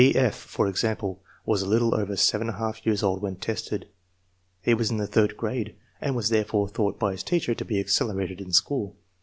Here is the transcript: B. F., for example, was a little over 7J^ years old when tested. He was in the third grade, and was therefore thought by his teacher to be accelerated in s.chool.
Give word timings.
B. 0.01 0.15
F., 0.15 0.33
for 0.35 0.67
example, 0.67 1.21
was 1.45 1.61
a 1.61 1.67
little 1.67 1.93
over 1.93 2.13
7J^ 2.13 2.83
years 2.85 3.03
old 3.03 3.21
when 3.21 3.35
tested. 3.35 3.87
He 4.59 4.73
was 4.73 4.89
in 4.89 4.97
the 4.97 5.05
third 5.05 5.37
grade, 5.37 5.75
and 6.01 6.15
was 6.15 6.29
therefore 6.29 6.67
thought 6.67 6.97
by 6.97 7.11
his 7.11 7.21
teacher 7.23 7.53
to 7.53 7.63
be 7.65 7.79
accelerated 7.79 8.41
in 8.41 8.47
s.chool. 8.47 8.95